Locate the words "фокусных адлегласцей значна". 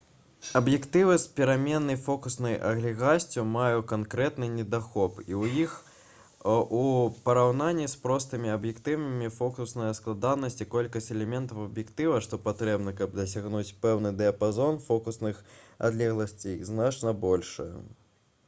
14.89-17.17